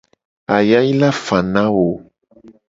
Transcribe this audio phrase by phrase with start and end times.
[0.55, 1.87] Ayayi la fa na wo.